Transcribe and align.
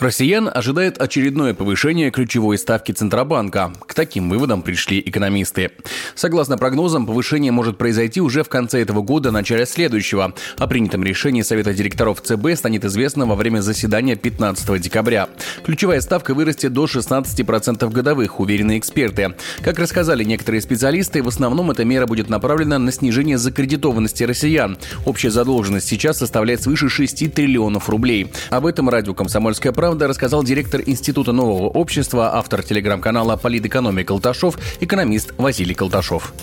Россиян 0.00 0.48
ожидает 0.52 1.00
очередное 1.02 1.54
повышение 1.54 2.12
ключевой 2.12 2.56
ставки 2.56 2.92
Центробанка. 2.92 3.72
К 3.84 3.94
таким 3.94 4.30
выводам 4.30 4.62
пришли 4.62 5.02
экономисты. 5.04 5.72
Согласно 6.14 6.56
прогнозам, 6.56 7.04
повышение 7.04 7.50
может 7.50 7.78
произойти 7.78 8.20
уже 8.20 8.44
в 8.44 8.48
конце 8.48 8.80
этого 8.80 9.02
года, 9.02 9.32
начале 9.32 9.66
следующего. 9.66 10.34
О 10.56 10.66
принятом 10.68 11.02
решении 11.02 11.42
Совета 11.42 11.74
директоров 11.74 12.22
ЦБ 12.22 12.54
станет 12.54 12.84
известно 12.84 13.26
во 13.26 13.34
время 13.34 13.60
заседания 13.60 14.14
15 14.14 14.80
декабря. 14.80 15.28
Ключевая 15.64 16.00
ставка 16.00 16.32
вырастет 16.32 16.72
до 16.72 16.84
16% 16.84 17.90
годовых, 17.90 18.38
уверены 18.38 18.78
эксперты. 18.78 19.34
Как 19.62 19.80
рассказали 19.80 20.22
некоторые 20.22 20.60
специалисты, 20.60 21.24
в 21.24 21.28
основном 21.28 21.72
эта 21.72 21.84
мера 21.84 22.06
будет 22.06 22.28
направлена 22.28 22.78
на 22.78 22.92
снижение 22.92 23.36
закредитованности 23.36 24.22
россиян. 24.22 24.78
Общая 25.06 25.32
задолженность 25.32 25.88
сейчас 25.88 26.18
составляет 26.18 26.62
свыше 26.62 26.88
6 26.88 27.34
триллионов 27.34 27.88
рублей. 27.88 28.30
Об 28.50 28.64
этом 28.64 28.88
радио 28.88 29.12
«Комсомольская 29.12 29.72
правда» 29.72 29.87
правда, 29.88 30.06
рассказал 30.06 30.44
директор 30.44 30.82
Института 30.84 31.32
нового 31.32 31.66
общества, 31.68 32.36
автор 32.36 32.62
телеграм-канала 32.62 33.38
«Политэкономия 33.38 34.04
Колташов», 34.04 34.58
экономист 34.80 35.32
Василий 35.38 35.74
Колташов. 35.74 36.34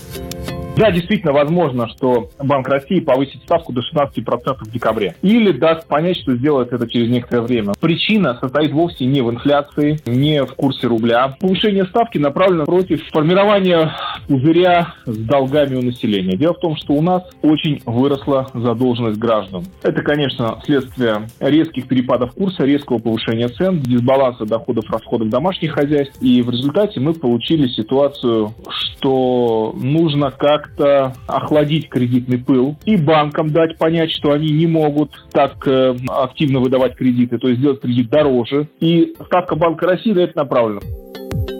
Да, 0.77 0.91
действительно, 0.91 1.31
возможно, 1.31 1.87
что 1.87 2.29
Банк 2.37 2.67
России 2.67 2.99
повысит 2.99 3.41
ставку 3.43 3.71
до 3.71 3.81
16% 3.81 4.57
в 4.59 4.71
декабре. 4.71 5.15
Или 5.21 5.51
даст 5.53 5.87
понять, 5.87 6.17
что 6.17 6.35
сделает 6.35 6.73
это 6.73 6.87
через 6.89 7.09
некоторое 7.09 7.41
время. 7.41 7.73
Причина 7.79 8.37
состоит 8.41 8.71
вовсе 8.71 9.05
не 9.05 9.21
в 9.21 9.31
инфляции, 9.31 9.99
не 10.05 10.43
в 10.43 10.53
курсе 10.53 10.87
рубля. 10.87 11.37
Повышение 11.39 11.85
ставки 11.85 12.17
направлено 12.17 12.65
против 12.65 13.07
формирования 13.09 13.95
пузыря 14.27 14.95
с 15.05 15.17
долгами 15.17 15.75
у 15.75 15.81
населения. 15.81 16.35
Дело 16.35 16.53
в 16.53 16.59
том, 16.59 16.75
что 16.75 16.93
у 16.93 17.01
нас 17.01 17.23
очень 17.41 17.81
выросла 17.85 18.49
задолженность 18.53 19.19
граждан. 19.19 19.63
Это, 19.81 20.01
конечно, 20.01 20.59
следствие 20.65 21.27
резких 21.39 21.87
перепадов 21.87 22.33
курса, 22.33 22.65
резкого 22.65 22.97
повышения 22.97 23.47
цен, 23.47 23.79
дисбаланса 23.79 24.45
доходов, 24.45 24.89
расходов 24.89 25.29
домашних 25.29 25.73
хозяйств. 25.73 26.21
И 26.21 26.41
в 26.41 26.49
результате 26.49 26.99
мы 26.99 27.13
получили 27.13 27.67
ситуацию, 27.67 28.53
что 28.69 29.73
нужно 29.79 30.31
как 30.31 30.64
как-то 30.65 31.13
охладить 31.27 31.89
кредитный 31.89 32.37
пыл 32.37 32.77
и 32.85 32.97
банкам 32.97 33.51
дать 33.51 33.77
понять, 33.77 34.11
что 34.11 34.31
они 34.31 34.51
не 34.51 34.67
могут 34.67 35.11
так 35.31 35.67
э, 35.67 35.95
активно 36.07 36.59
выдавать 36.59 36.95
кредиты, 36.95 37.37
то 37.37 37.47
есть 37.47 37.59
сделать 37.59 37.81
кредит 37.81 38.09
дороже. 38.09 38.67
И 38.79 39.15
ставка 39.25 39.55
Банка 39.55 39.85
России 39.87 40.11
на 40.11 40.19
это 40.19 40.37
направлена. 40.37 40.81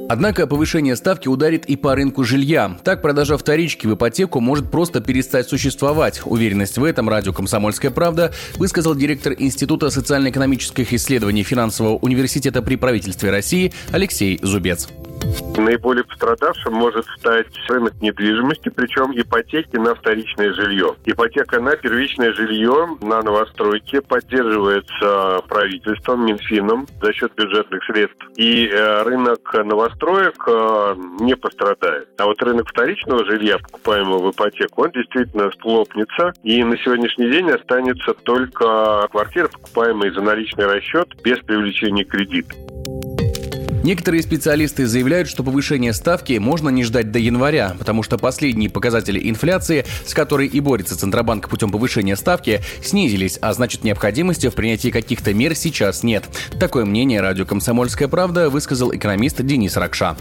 Однако 0.07 0.45
повышение 0.45 0.95
ставки 0.95 1.27
ударит 1.27 1.65
и 1.65 1.75
по 1.75 1.95
рынку 1.95 2.23
жилья. 2.23 2.77
Так 2.83 3.01
продажа 3.01 3.37
вторички 3.37 3.87
в 3.87 3.95
ипотеку 3.95 4.39
может 4.39 4.69
просто 4.69 5.01
перестать 5.01 5.47
существовать. 5.47 6.21
Уверенность 6.25 6.77
в 6.77 6.83
этом 6.83 7.09
радио 7.09 7.33
«Комсомольская 7.33 7.89
правда» 7.89 8.31
высказал 8.57 8.93
директор 8.93 9.33
Института 9.37 9.89
социально-экономических 9.89 10.93
исследований 10.93 11.41
Финансового 11.41 11.97
университета 11.97 12.61
при 12.61 12.75
правительстве 12.75 13.31
России 13.31 13.73
Алексей 13.91 14.39
Зубец. 14.43 14.89
Наиболее 15.57 16.03
пострадавшим 16.03 16.73
может 16.73 17.05
стать 17.17 17.47
рынок 17.69 17.93
недвижимости, 18.01 18.69
причем 18.69 19.11
ипотеки 19.15 19.77
на 19.77 19.95
вторичное 19.95 20.53
жилье. 20.53 20.95
Ипотека 21.05 21.59
на 21.59 21.75
первичное 21.75 22.33
жилье, 22.33 22.97
на 23.01 23.21
новостройки 23.21 23.99
поддерживается 23.99 25.41
правительством, 25.47 26.25
Минфином 26.25 26.87
за 27.01 27.13
счет 27.13 27.33
бюджетных 27.35 27.83
средств. 27.85 28.25
И 28.35 28.67
э, 28.67 29.03
рынок 29.03 29.53
новостроек 29.53 30.43
э, 30.47 30.95
не 31.19 31.35
пострадает. 31.35 32.09
А 32.17 32.25
вот 32.25 32.41
рынок 32.41 32.67
вторичного 32.69 33.25
жилья, 33.25 33.57
покупаемого 33.57 34.27
в 34.27 34.31
ипотеку, 34.31 34.83
он 34.83 34.91
действительно 34.91 35.51
схлопнется. 35.51 36.33
И 36.43 36.63
на 36.63 36.77
сегодняшний 36.77 37.29
день 37.31 37.49
останется 37.49 38.13
только 38.13 39.07
квартира, 39.11 39.47
покупаемая 39.47 40.11
за 40.11 40.21
наличный 40.21 40.65
расчет 40.65 41.07
без 41.23 41.39
привлечения 41.39 42.03
кредита. 42.03 42.55
Некоторые 43.85 44.23
специалисты 44.23 44.87
заявляют, 44.87 45.27
что 45.27 45.43
повышение 45.43 45.93
ставки 45.93 46.39
можно 46.39 46.69
не 46.69 46.83
ждать 46.83 47.11
до 47.11 47.19
января, 47.19 47.75
потому 47.77 48.01
что 48.01 48.17
последние 48.17 48.67
показатели 48.67 49.29
инфляции, 49.29 49.85
с 50.07 50.15
которой 50.15 50.47
и 50.47 50.59
борется 50.59 50.97
Центробанк 50.97 51.47
путем 51.47 51.69
повышения 51.69 52.15
ставки, 52.15 52.61
снизились, 52.83 53.37
а 53.43 53.53
значит 53.53 53.83
необходимости 53.83 54.49
в 54.49 54.55
принятии 54.55 54.89
каких-то 54.89 55.35
мер 55.35 55.55
сейчас 55.55 56.01
нет. 56.01 56.23
Такое 56.59 56.83
мнение 56.83 57.21
радио 57.21 57.45
«Комсомольская 57.45 58.07
правда» 58.07 58.49
высказал 58.49 58.91
экономист 58.91 59.43
Денис 59.43 59.77
Ракша. 59.77 60.17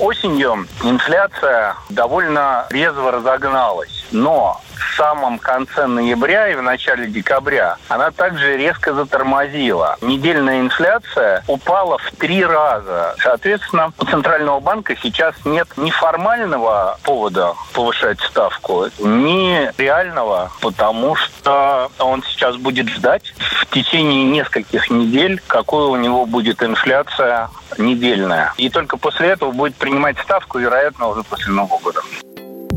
Осенью 0.00 0.66
инфляция 0.82 1.76
довольно 1.90 2.66
резво 2.70 3.12
разогналась, 3.12 4.06
но 4.12 4.58
в 4.74 4.96
самом 4.96 5.38
конце 5.38 5.86
ноября 5.86 6.48
и 6.48 6.54
в 6.54 6.62
начале 6.62 7.06
декабря 7.06 7.76
она 7.88 8.10
также 8.10 8.56
резко 8.56 8.94
затормозила. 8.94 9.98
Недельная 10.00 10.60
инфляция 10.60 11.44
упала 11.46 11.98
в 11.98 12.10
три 12.18 12.44
раза. 12.44 13.14
Соответственно, 13.18 13.92
у 13.98 14.04
Центрального 14.06 14.60
банка 14.60 14.96
сейчас 15.02 15.34
нет 15.44 15.68
ни 15.76 15.90
формального 15.90 16.98
повода 17.02 17.54
повышать 17.74 18.20
ставку, 18.20 18.86
ни 18.98 19.70
реального, 19.78 20.50
потому 20.62 21.14
что 21.14 21.90
он 21.98 22.22
сейчас 22.22 22.56
будет 22.56 22.88
ждать 22.88 23.34
в 23.38 23.66
течение 23.66 24.24
нескольких 24.24 24.90
недель, 24.90 25.42
какой 25.46 25.84
у 25.84 25.96
него 25.96 26.24
будет 26.24 26.62
инфляция 26.62 27.50
недельная. 27.78 28.52
И 28.56 28.68
только 28.68 28.96
после 28.96 29.28
этого 29.28 29.52
будет 29.52 29.76
принимать 29.90 30.16
ставку, 30.18 30.58
вероятно, 30.58 31.08
уже 31.08 31.22
после 31.24 31.52
Нового 31.52 31.78
года. 31.80 32.00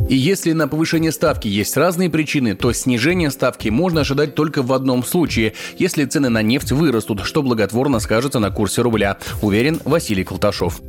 И 0.09 0.15
если 0.15 0.51
на 0.51 0.67
повышение 0.67 1.11
ставки 1.11 1.47
есть 1.47 1.77
разные 1.77 2.09
причины, 2.09 2.55
то 2.55 2.73
снижение 2.73 3.31
ставки 3.31 3.69
можно 3.69 4.01
ожидать 4.01 4.35
только 4.35 4.63
в 4.63 4.73
одном 4.73 5.03
случае, 5.03 5.53
если 5.77 6.05
цены 6.05 6.29
на 6.29 6.41
нефть 6.41 6.71
вырастут, 6.71 7.23
что 7.23 7.41
благотворно 7.41 7.99
скажется 7.99 8.39
на 8.39 8.51
курсе 8.51 8.81
рубля, 8.81 9.17
уверен 9.41 9.79
Василий 9.85 10.23
Колташов. 10.23 10.81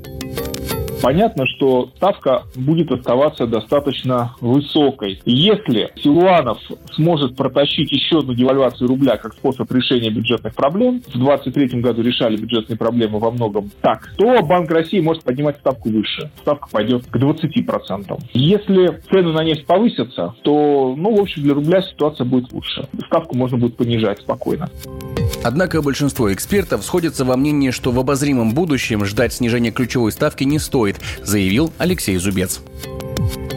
Понятно, 1.03 1.45
что 1.47 1.91
ставка 1.97 2.45
будет 2.57 2.91
оставаться 2.91 3.47
достаточно 3.47 4.35
высокой. 4.41 5.21
Если 5.25 5.91
Силуанов 6.03 6.59
сможет 6.95 7.37
протащить 7.37 7.93
еще 7.93 8.21
одну 8.21 8.35
девальвацию 8.35 8.89
рубля 8.89 9.17
как 9.17 9.35
способ 9.35 9.71
решения 9.71 10.11
бюджетных 10.11 10.55
проблем, 10.55 11.01
в 11.01 11.19
2023 11.19 11.81
году 11.81 12.03
решали 12.03 12.37
бюджетные 12.37 12.79
проблемы 12.79 13.19
во 13.19 13.31
многом 13.31 13.71
так, 13.81 14.13
то 14.17 14.43
Банк 14.43 14.71
России 14.71 15.01
может 15.01 15.25
поднимать 15.25 15.59
ставку 15.59 15.91
выше. 15.91 16.31
Ставка 16.41 16.69
пойдет 16.71 17.07
к 17.07 17.17
20%. 17.17 18.19
Если 18.33 19.01
цены 19.11 19.33
на 19.33 19.45
нефть 19.45 19.67
повысятся, 19.67 20.35
то, 20.43 20.95
ну, 20.97 21.15
в 21.17 21.21
общем, 21.21 21.43
для 21.43 21.55
рубля 21.55 21.83
ситуация 21.83 22.25
будет 22.25 22.53
лучше. 22.53 22.89
Ставку 23.07 23.37
можно 23.37 23.59
будет 23.59 23.77
понижать 23.77 24.21
спокойно. 24.21 24.69
Однако 25.45 25.83
большинство 25.83 26.33
экспертов 26.33 26.83
сходятся 26.83 27.27
во 27.27 27.37
мнении, 27.37 27.71
что 27.71 27.93
в 27.93 27.99
обозримом 27.99 28.55
будущем 28.55 29.05
ждать 29.05 29.35
снижения 29.35 29.73
ключевой 29.73 30.11
ставки 30.11 30.43
не 30.43 30.59
стоит, 30.59 30.97
заявил 31.23 31.71
Алексей 31.77 32.17
Зубец 32.17 32.63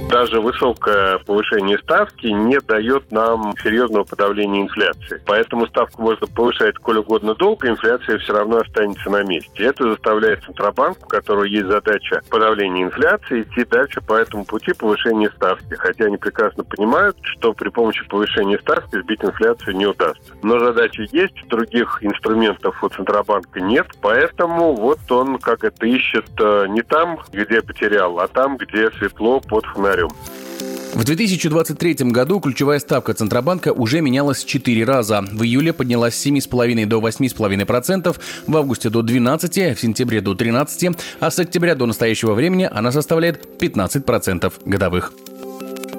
даже 0.10 0.40
высокое 0.40 1.20
повышение 1.20 1.78
ставки 1.80 2.28
не 2.28 2.60
дает 2.60 3.12
нам 3.12 3.54
серьезного 3.62 4.04
подавления 4.04 4.64
инфляции. 4.64 5.22
Поэтому 5.26 5.68
ставку 5.68 6.02
можно 6.02 6.28
повышать 6.28 6.76
сколь 6.76 6.98
угодно 6.98 7.36
долго, 7.36 7.70
инфляция 7.70 8.18
все 8.20 8.34
равно 8.34 8.58
останется 8.58 9.10
на 9.10 9.24
месте. 9.24 9.64
Это 9.64 9.92
заставляет 9.92 10.44
Центробанк, 10.44 10.98
у 11.04 11.08
которого 11.08 11.44
есть 11.44 11.68
задача 11.68 12.22
подавления 12.30 12.84
инфляции, 12.84 13.42
идти 13.44 13.66
дальше 13.66 14.02
по 14.02 14.14
этому 14.14 14.46
пути 14.46 14.74
повышения 14.74 15.30
ставки. 15.36 15.74
Хотя 15.76 16.06
они 16.06 16.18
прекрасно 16.18 16.64
понимают, 16.64 17.18
что 17.22 17.54
при 17.54 17.70
помощи 17.70 18.08
повышения 18.08 18.60
ставки 18.60 19.00
сбить 19.02 19.24
инфляцию 19.24 19.76
не 19.76 19.86
удастся. 19.86 20.34
Но 20.42 20.60
задача 20.60 21.04
есть, 21.12 21.36
других 21.48 22.00
инструментов 22.02 22.82
у 22.84 22.90
Центробанка 22.90 23.60
нет, 23.60 23.88
поэтому 24.02 24.74
вот 24.74 25.00
он 25.10 25.38
как 25.40 25.64
это 25.64 25.86
ищет 25.86 26.30
э, 26.40 26.66
не 26.70 26.82
там, 26.82 27.20
где 27.32 27.62
потерял, 27.62 28.20
а 28.20 28.28
там, 28.28 28.58
где 28.58 28.90
светло 28.92 29.40
под 29.42 29.66
фонарем 29.66 29.97
фонарем. 29.98 30.10
В 30.94 31.04
2023 31.04 32.12
году 32.12 32.40
ключевая 32.40 32.80
ставка 32.80 33.14
Центробанка 33.14 33.72
уже 33.72 34.02
менялась 34.02 34.44
4 34.44 34.84
раза. 34.84 35.22
В 35.22 35.44
июле 35.44 35.74
поднялась 35.74 36.16
с 36.16 36.26
7,5 36.26 36.86
до 36.86 37.00
8,5%, 37.00 38.16
в 38.48 38.58
августе 38.58 38.90
до 38.90 39.02
12%, 39.02 39.76
в 39.76 39.80
сентябре 39.80 40.22
до 40.22 40.34
13%, 40.34 40.98
а 41.20 41.30
с 41.30 41.38
октября 41.38 41.76
до 41.76 41.86
настоящего 41.86 42.34
времени 42.34 42.68
она 42.72 42.92
составляет 42.92 43.48
15% 43.60 44.52
годовых. 44.66 45.14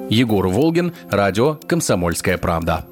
Егор 0.09 0.47
Волгин, 0.47 0.91
радио 1.09 1.55
«Комсомольская 1.67 2.37
правда». 2.37 2.88